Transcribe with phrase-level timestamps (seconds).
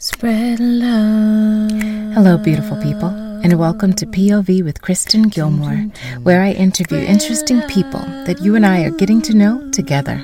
[0.00, 1.72] Spread love.
[2.14, 3.08] Hello, beautiful people,
[3.42, 5.90] and welcome to POV with Kristen Gilmore,
[6.22, 10.18] where I interview interesting people that you and I are getting to know together.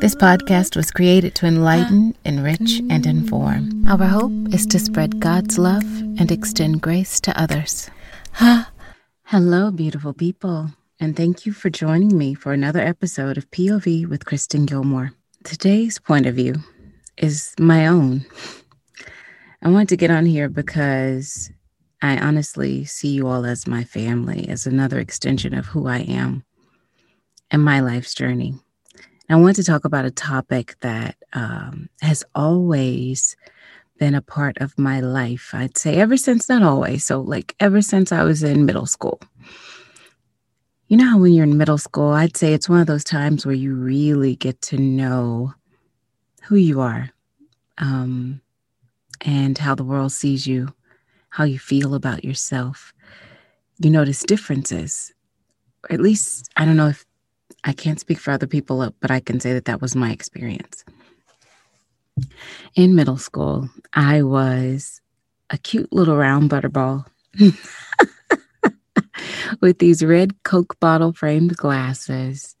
[0.00, 3.86] This podcast was created to enlighten, enrich, and inform.
[3.86, 5.84] Our hope is to spread God's love
[6.18, 7.90] and extend grace to others.
[9.24, 14.24] Hello, beautiful people, and thank you for joining me for another episode of POV with
[14.24, 15.12] Kristen Gilmore.
[15.44, 16.54] Today's point of view
[17.18, 18.24] is my own.
[19.62, 21.50] I want to get on here because
[22.00, 26.44] I honestly see you all as my family, as another extension of who I am
[27.50, 28.54] and my life's journey.
[29.28, 33.36] I want to talk about a topic that um, has always
[33.98, 35.50] been a part of my life.
[35.52, 39.20] I'd say ever since, not always, so like ever since I was in middle school.
[40.88, 43.46] You know how when you're in middle school, I'd say it's one of those times
[43.46, 45.54] where you really get to know
[46.44, 47.10] who you are.
[47.78, 48.40] Um,
[49.20, 50.74] and how the world sees you,
[51.30, 52.92] how you feel about yourself.
[53.78, 55.12] You notice differences.
[55.88, 57.04] At least, I don't know if
[57.64, 60.84] I can't speak for other people, but I can say that that was my experience.
[62.74, 65.00] In middle school, I was
[65.50, 67.06] a cute little round butterball
[69.60, 72.56] with these red Coke bottle framed glasses,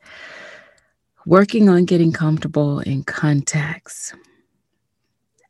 [1.26, 4.14] working on getting comfortable in contacts.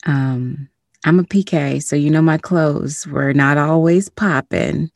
[0.07, 0.69] Um,
[1.05, 4.91] I'm a PK, so you know my clothes were not always popping.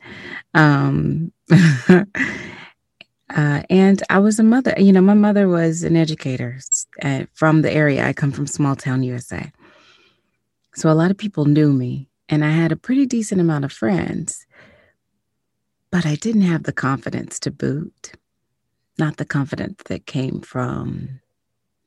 [0.53, 1.33] Um,
[1.89, 2.05] uh,
[3.31, 4.75] and I was a mother.
[4.77, 6.59] You know, my mother was an educator
[7.33, 8.07] from the area.
[8.07, 9.51] I come from small town USA.
[10.75, 13.73] So a lot of people knew me, and I had a pretty decent amount of
[13.73, 14.47] friends.
[15.91, 18.13] But I didn't have the confidence to boot,
[18.99, 21.21] not the confidence that came from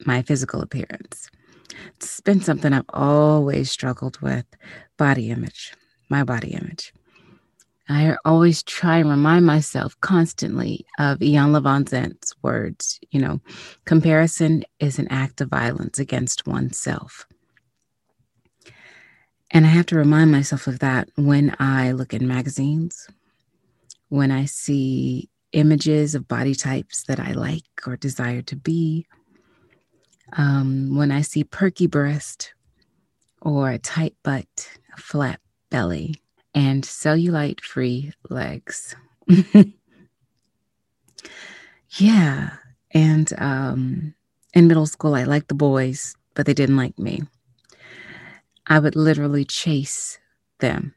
[0.05, 1.29] my physical appearance.
[1.95, 4.45] It's been something I've always struggled with
[4.97, 5.73] body image,
[6.09, 6.93] my body image.
[7.89, 13.39] I always try and remind myself constantly of Iyanla Vanzant's words, you know,
[13.85, 17.25] comparison is an act of violence against oneself.
[19.51, 23.07] And I have to remind myself of that when I look in magazines,
[24.09, 29.07] when I see images of body types that I like or desire to be,
[30.33, 32.53] um, when I see perky breast
[33.41, 35.39] or a tight butt, a flat
[35.69, 36.15] belly,
[36.53, 38.95] and cellulite free legs.
[41.97, 42.49] yeah.
[42.91, 44.13] And um,
[44.53, 47.21] in middle school, I liked the boys, but they didn't like me.
[48.67, 50.19] I would literally chase
[50.59, 50.93] them.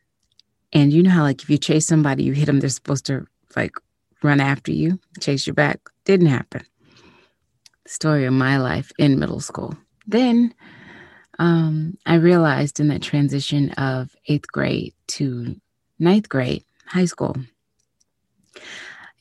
[0.72, 3.26] And you know how, like, if you chase somebody, you hit them, they're supposed to,
[3.56, 3.72] like,
[4.22, 5.80] run after you, chase you back.
[6.04, 6.64] Didn't happen
[7.90, 9.76] story of my life in middle school.
[10.06, 10.54] Then
[11.38, 15.56] um, I realized in that transition of eighth grade to
[15.98, 17.36] ninth grade, high school,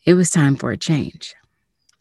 [0.06, 1.36] it was time for a change.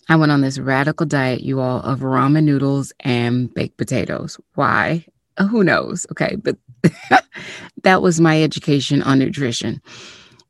[0.09, 4.39] I went on this radical diet, you all, of ramen noodles and baked potatoes.
[4.55, 5.05] Why?
[5.37, 6.07] Uh, who knows?
[6.11, 6.57] Okay, but
[7.83, 9.83] that was my education on nutrition.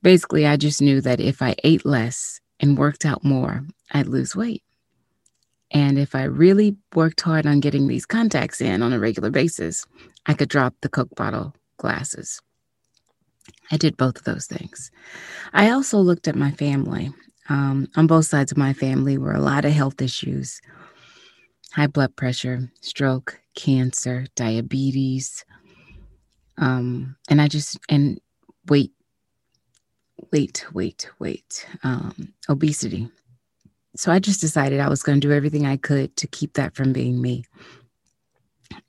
[0.02, 4.36] Basically, I just knew that if I ate less and worked out more, I'd lose
[4.36, 4.62] weight.
[5.70, 9.84] And if I really worked hard on getting these contacts in on a regular basis,
[10.26, 12.40] I could drop the Coke bottle glasses.
[13.70, 14.90] I did both of those things.
[15.52, 17.12] I also looked at my family.
[17.50, 20.60] Um, on both sides of my family were a lot of health issues
[21.72, 25.44] high blood pressure, stroke, cancer, diabetes.
[26.56, 28.18] Um, and I just, and
[28.68, 28.92] weight,
[30.32, 33.08] weight, weight, weight, um, obesity.
[33.96, 36.74] So I just decided I was going to do everything I could to keep that
[36.74, 37.44] from being me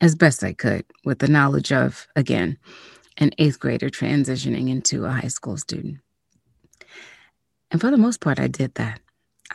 [0.02, 2.58] as best I could with the knowledge of, again,
[3.18, 5.98] an eighth grader transitioning into a high school student.
[7.72, 9.00] And for the most part, I did that.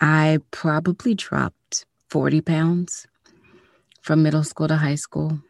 [0.00, 3.07] I probably dropped 40 pounds
[4.03, 5.41] from middle school to high school.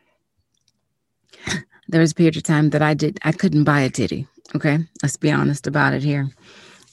[1.88, 4.26] There was a period of time that I did, I couldn't buy a titty.
[4.54, 4.78] Okay.
[5.02, 6.30] Let's be honest about it here.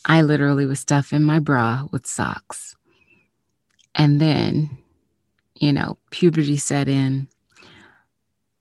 [0.06, 2.76] I literally was stuffing my bra with socks.
[3.96, 4.70] And then,
[5.56, 7.28] you know, puberty set in,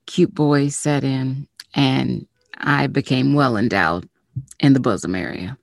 [0.06, 2.26] cute boys set in, and
[2.58, 4.08] I became well endowed
[4.58, 5.56] in the bosom area.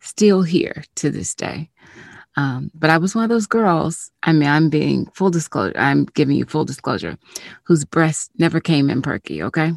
[0.00, 1.70] Still here to this day.
[2.36, 4.10] Um, but I was one of those girls.
[4.22, 5.76] I mean, I'm being full disclosure.
[5.78, 7.16] I'm giving you full disclosure,
[7.64, 9.42] whose breast never came in perky.
[9.42, 9.72] Okay,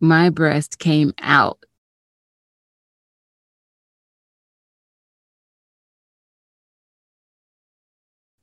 [0.00, 1.58] my breast came out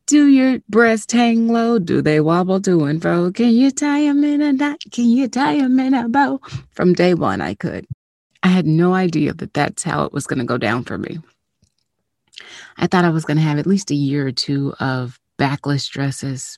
[0.05, 1.79] Do your breasts hang low?
[1.79, 3.31] Do they wobble to and fro?
[3.31, 4.81] Can you tie them in a knot?
[4.91, 6.41] Can you tie them in a bow?
[6.71, 7.87] From day one, I could.
[8.43, 11.19] I had no idea that that's how it was going to go down for me.
[12.77, 15.87] I thought I was going to have at least a year or two of backless
[15.87, 16.57] dresses,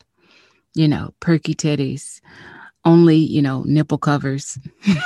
[0.74, 2.22] you know, perky titties,
[2.84, 4.58] only, you know, nipple covers.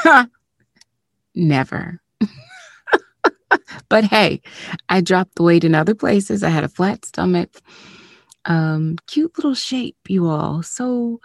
[1.36, 2.02] Never.
[3.90, 4.42] but hey,
[4.88, 6.42] I dropped the weight in other places.
[6.42, 7.62] I had a flat stomach.
[8.50, 10.64] Um, cute little shape, you all.
[10.64, 11.22] So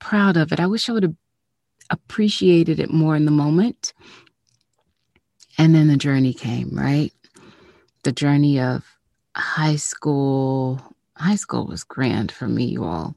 [0.00, 0.60] proud of it.
[0.60, 1.14] I wish I would have
[1.90, 3.94] appreciated it more in the moment.
[5.56, 7.12] And then the journey came, right?
[8.02, 8.84] The journey of
[9.36, 10.80] high school.
[11.16, 13.14] High school was grand for me, you all.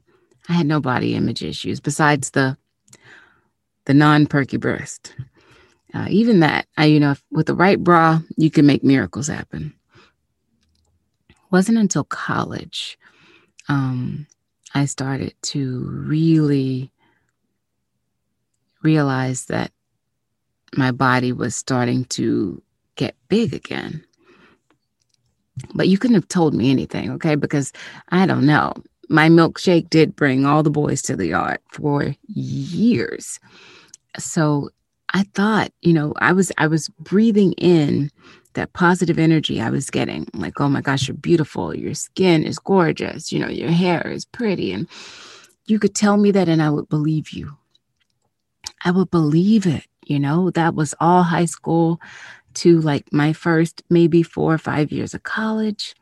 [0.48, 2.56] I had no body image issues besides the
[3.86, 5.14] the non-perky breast.
[5.94, 9.74] Uh, even that, I, you know, with the right bra, you can make miracles happen.
[11.50, 12.98] wasn't until college
[13.68, 14.26] um,
[14.74, 16.90] I started to really
[18.82, 19.72] realize that
[20.76, 22.62] my body was starting to
[22.96, 24.04] get big again.
[25.74, 27.34] But you couldn't have told me anything, okay?
[27.34, 27.72] Because
[28.10, 28.72] I don't know.
[29.08, 33.40] My milkshake did bring all the boys to the yard for years.
[34.18, 34.70] So
[35.14, 38.10] I thought, you know, I was I was breathing in
[38.58, 40.28] that positive energy I was getting.
[40.34, 41.74] Like, oh my gosh, you're beautiful.
[41.74, 43.32] Your skin is gorgeous.
[43.32, 44.72] You know, your hair is pretty.
[44.72, 44.88] And
[45.66, 47.56] you could tell me that and I would believe you.
[48.84, 49.84] I would believe it.
[50.06, 52.00] You know, that was all high school
[52.54, 55.94] to like my first maybe four or five years of college.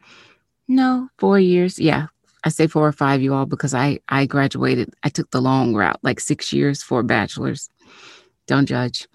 [0.67, 1.79] No, four years.
[1.79, 2.07] Yeah.
[2.43, 4.95] I say four or five, you all, because I I graduated.
[5.03, 7.69] I took the long route, like six years for bachelor's.
[8.47, 9.09] Don't judge.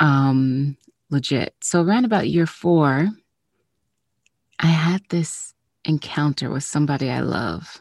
[0.00, 0.76] Um,
[1.10, 1.54] legit.
[1.62, 3.08] So around about year four,
[4.58, 7.80] I had this encounter with somebody I love.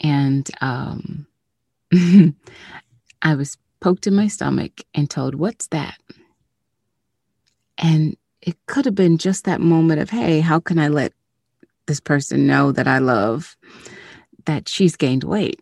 [0.00, 1.26] And um,
[3.22, 5.98] I was poked in my stomach and told, What's that?
[7.78, 11.12] And it could have been just that moment of, Hey, how can I let
[11.86, 13.56] this person know that I love
[14.46, 15.60] that she's gained weight?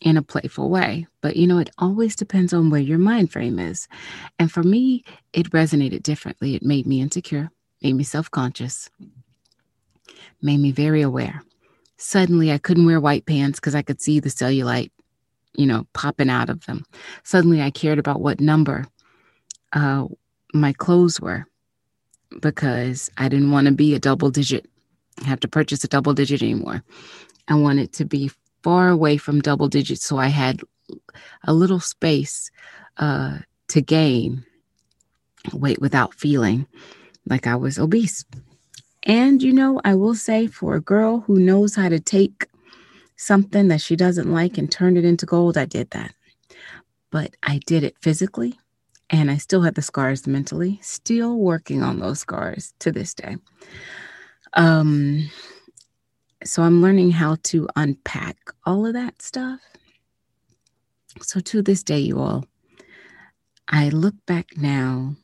[0.00, 1.06] In a playful way.
[1.20, 3.88] But you know, it always depends on where your mind frame is.
[4.38, 6.54] And for me, it resonated differently.
[6.54, 7.50] It made me insecure,
[7.82, 8.90] made me self conscious,
[10.42, 11.42] made me very aware.
[11.96, 14.90] Suddenly, I couldn't wear white pants because I could see the cellulite,
[15.54, 16.84] you know, popping out of them.
[17.24, 18.84] Suddenly, I cared about what number
[19.72, 20.06] uh,
[20.52, 21.46] my clothes were
[22.40, 24.66] because I didn't want to be a double digit,
[25.24, 26.82] have to purchase a double digit anymore.
[27.48, 28.30] I wanted to be
[28.66, 30.60] far away from double digits, so I had
[31.44, 32.50] a little space
[32.96, 34.44] uh, to gain
[35.52, 36.66] weight without feeling
[37.26, 38.24] like I was obese.
[39.04, 42.48] And, you know, I will say for a girl who knows how to take
[43.14, 46.12] something that she doesn't like and turn it into gold, I did that.
[47.12, 48.58] But I did it physically
[49.10, 53.36] and I still had the scars mentally, still working on those scars to this day.
[54.54, 55.30] Um,
[56.44, 59.60] so I'm learning how to unpack all of that stuff.
[61.22, 62.44] So to this day, you all,
[63.68, 65.16] I look back now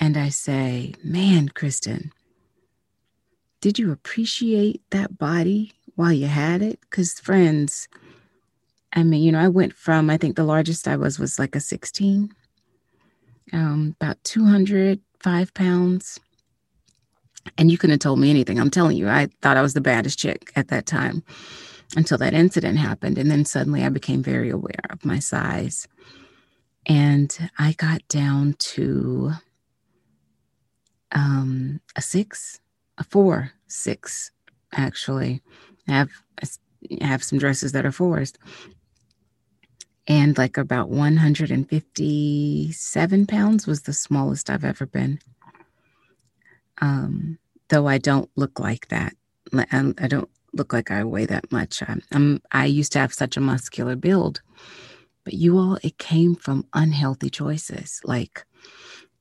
[0.00, 2.12] and I say, man, Kristen,
[3.60, 6.78] did you appreciate that body while you had it?
[6.82, 7.88] Because, friends,
[8.92, 11.56] I mean, you know, I went from, I think the largest I was was like
[11.56, 12.32] a 16,
[13.52, 16.20] um, about 205 pounds
[17.56, 18.60] and you couldn't have told me anything.
[18.60, 21.22] I'm telling you, I thought I was the baddest chick at that time
[21.96, 23.18] until that incident happened.
[23.18, 25.88] And then suddenly I became very aware of my size.
[26.86, 29.32] And I got down to
[31.12, 32.60] um, a six,
[32.98, 34.30] a four, six,
[34.72, 35.40] actually.
[35.86, 36.10] I have,
[36.42, 36.46] I
[37.04, 38.34] have some dresses that are fours.
[40.06, 45.18] And like about 157 pounds was the smallest I've ever been
[46.80, 49.14] um, though I don't look like that.
[49.52, 51.82] I don't look like I weigh that much.
[51.86, 54.42] I'm, I'm, I used to have such a muscular build,
[55.24, 58.00] but you all, it came from unhealthy choices.
[58.04, 58.44] Like,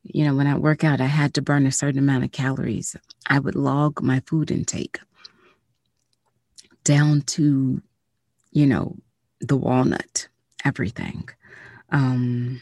[0.03, 2.95] you know, when I work out, I had to burn a certain amount of calories.
[3.27, 4.99] I would log my food intake
[6.83, 7.81] down to,
[8.51, 8.95] you know,
[9.41, 10.29] the walnut,
[10.63, 11.27] everything.
[11.89, 12.61] Um,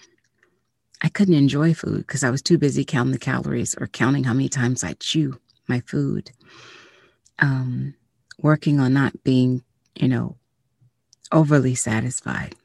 [1.05, 4.33] I couldn't enjoy food because I was too busy counting the calories or counting how
[4.33, 6.31] many times I chew my food.
[7.38, 7.93] Um,
[8.39, 10.38] working on not being, you know,
[11.31, 12.55] overly satisfied.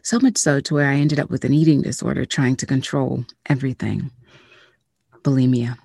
[0.00, 3.26] So much so to where I ended up with an eating disorder trying to control
[3.44, 4.10] everything.
[5.22, 5.76] Bulimia.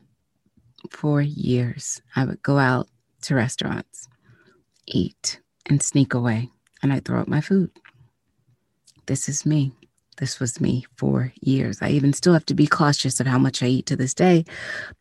[0.89, 2.87] For years, I would go out
[3.23, 4.07] to restaurants,
[4.87, 6.49] eat, and sneak away,
[6.81, 7.71] and I'd throw up my food.
[9.05, 9.73] This is me.
[10.17, 11.79] This was me for years.
[11.81, 14.45] I even still have to be cautious of how much I eat to this day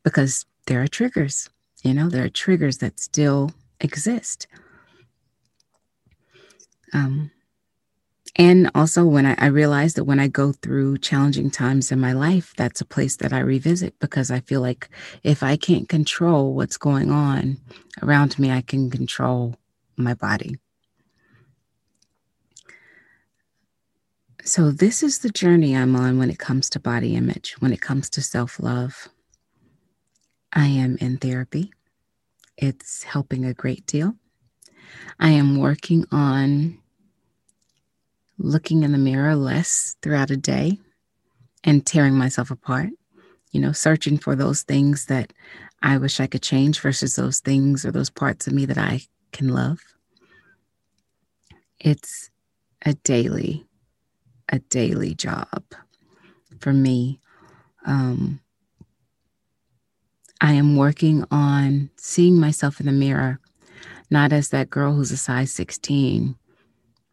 [0.02, 1.49] because there are triggers.
[1.83, 4.47] You know, there are triggers that still exist.
[6.92, 7.30] Um,
[8.37, 12.12] and also, when I, I realize that when I go through challenging times in my
[12.12, 14.88] life, that's a place that I revisit because I feel like
[15.23, 17.59] if I can't control what's going on
[18.02, 19.54] around me, I can control
[19.97, 20.56] my body.
[24.46, 27.80] So, this is the journey I'm on when it comes to body image, when it
[27.80, 29.08] comes to self love.
[30.52, 31.72] I am in therapy,
[32.58, 34.14] it's helping a great deal.
[35.18, 36.78] I am working on
[38.36, 40.78] looking in the mirror less throughout a day
[41.64, 42.90] and tearing myself apart,
[43.50, 45.32] you know, searching for those things that
[45.82, 49.00] I wish I could change versus those things or those parts of me that I
[49.32, 49.80] can love.
[51.80, 52.30] It's
[52.84, 53.64] a daily,
[54.48, 55.62] a daily job
[56.60, 57.20] for me.
[57.86, 58.40] Um,
[60.40, 63.40] I am working on seeing myself in the mirror,
[64.10, 66.36] not as that girl who's a size 16,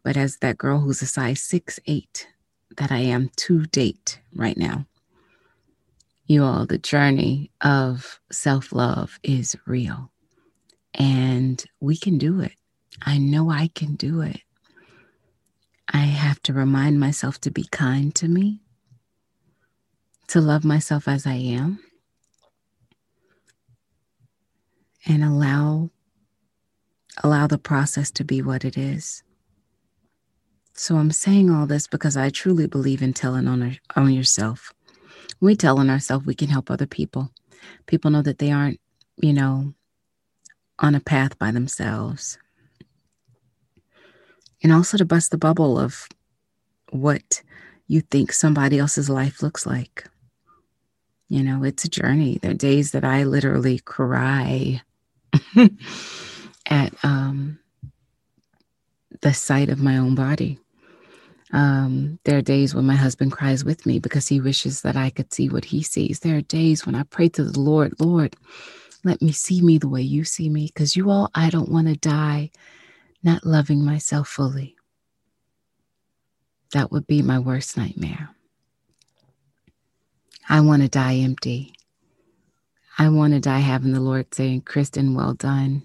[0.02, 2.28] but as that girl who's a size six eight
[2.76, 4.86] that I am to date right now.
[6.26, 10.10] You all, the journey of self love is real
[10.94, 12.52] and we can do it.
[13.02, 14.40] I know I can do it.
[15.92, 18.60] I have to remind myself to be kind to me,
[20.28, 21.80] to love myself as I am,
[25.06, 25.90] and allow
[27.22, 29.22] allow the process to be what it is.
[30.74, 34.72] So I'm saying all this because I truly believe in telling on, our, on yourself.
[35.40, 37.30] We tell on ourselves, we can help other people.
[37.86, 38.80] People know that they aren't,
[39.16, 39.74] you know,
[40.78, 42.38] on a path by themselves.
[44.62, 46.08] And also to bust the bubble of
[46.90, 47.42] what
[47.88, 50.06] you think somebody else's life looks like.
[51.28, 52.38] You know, it's a journey.
[52.40, 54.82] There are days that I literally cry
[56.66, 57.58] at um,
[59.22, 60.58] the sight of my own body.
[61.52, 65.10] Um, there are days when my husband cries with me because he wishes that I
[65.10, 66.20] could see what he sees.
[66.20, 68.36] There are days when I pray to the Lord, Lord,
[69.04, 71.88] let me see me the way you see me, because you all, I don't want
[71.88, 72.50] to die
[73.22, 74.76] not loving myself fully.
[76.72, 78.30] That would be my worst nightmare.
[80.48, 81.74] I want to die empty.
[82.98, 85.82] I want to die having the Lord saying, Kristen, well done.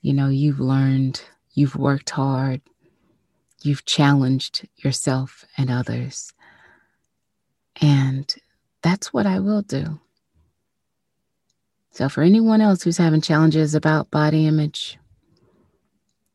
[0.00, 1.22] You know, you've learned,
[1.54, 2.62] you've worked hard,
[3.66, 6.32] You've challenged yourself and others.
[7.80, 8.32] And
[8.82, 9.98] that's what I will do.
[11.90, 14.98] So, for anyone else who's having challenges about body image,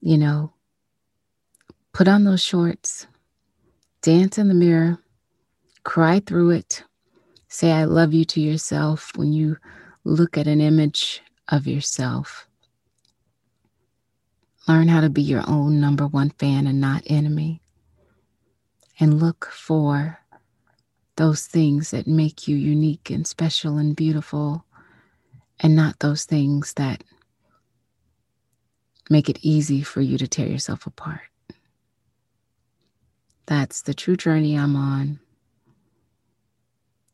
[0.01, 0.51] you know,
[1.93, 3.07] put on those shorts,
[4.01, 4.97] dance in the mirror,
[5.83, 6.83] cry through it,
[7.47, 9.57] say, I love you to yourself when you
[10.03, 12.47] look at an image of yourself.
[14.67, 17.61] Learn how to be your own number one fan and not enemy.
[18.99, 20.19] And look for
[21.15, 24.65] those things that make you unique and special and beautiful,
[25.59, 27.03] and not those things that
[29.09, 31.21] make it easy for you to tear yourself apart.
[33.45, 35.19] That's the true journey I'm on.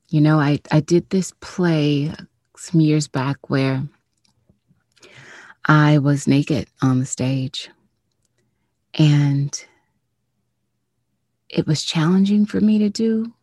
[0.10, 2.14] You know, I, I did this play
[2.56, 3.84] some years back where
[5.66, 7.70] I was naked on the stage.
[8.94, 9.66] And
[11.50, 13.34] it was challenging for me to do,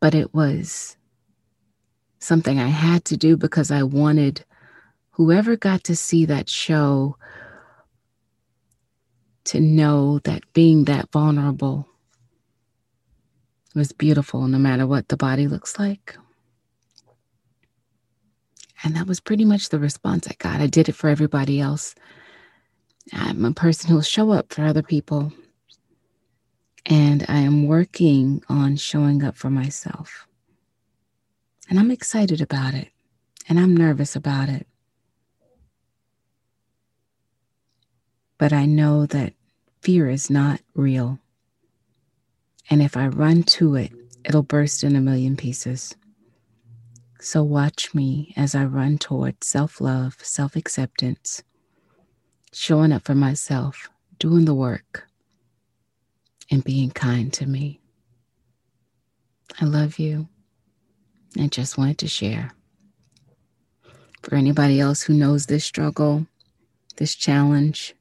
[0.00, 0.96] but it was
[2.18, 4.44] something I had to do because I wanted
[5.16, 7.16] whoever got to see that show
[9.44, 11.88] to know that being that vulnerable
[13.74, 16.18] was beautiful no matter what the body looks like.
[18.84, 20.60] And that was pretty much the response I got.
[20.60, 21.94] I did it for everybody else.
[23.14, 25.32] I'm a person who'll show up for other people.
[26.84, 30.26] And I am working on showing up for myself.
[31.70, 32.90] And I'm excited about it.
[33.48, 34.66] And I'm nervous about it.
[38.38, 39.32] But I know that
[39.80, 41.18] fear is not real.
[42.68, 43.92] And if I run to it,
[44.24, 45.94] it'll burst in a million pieces.
[47.20, 51.42] So watch me as I run toward self love, self acceptance,
[52.52, 53.88] showing up for myself,
[54.18, 55.08] doing the work,
[56.50, 57.80] and being kind to me.
[59.60, 60.28] I love you.
[61.38, 62.52] I just wanted to share.
[64.22, 66.26] For anybody else who knows this struggle,
[66.96, 67.94] this challenge,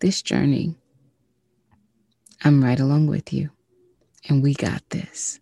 [0.00, 0.76] this journey,
[2.44, 3.50] I'm right along with you.
[4.28, 5.40] And we got this.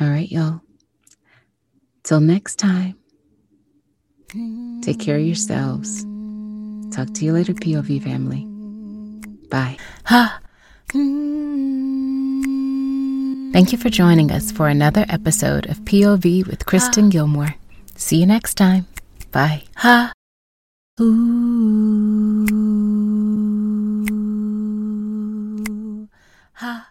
[0.00, 0.60] All right, y'all.
[2.02, 2.96] Till next time,
[4.82, 6.04] take care of yourselves.
[6.94, 8.46] Talk to you later, POV family.
[9.48, 9.76] Bye.
[10.04, 10.40] Ha.
[13.52, 17.54] Thank you for joining us for another episode of POV with Kristen Gilmore.
[17.96, 18.86] See you next time.
[19.32, 19.64] Bye.
[19.76, 20.12] Ha.
[20.98, 22.46] Ooh.
[26.54, 26.85] Ha.